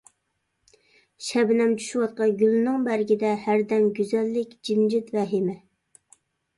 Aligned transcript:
شەبنەم 1.25 1.75
چۈشۈۋاتقان 1.83 2.35
گۈلنىڭ 2.41 2.89
بەرگىدە 2.89 3.37
ھەردەم 3.47 3.89
گۈزەللىك، 4.01 4.61
جىمجىت 4.67 5.17
ۋەھىمە. 5.21 5.59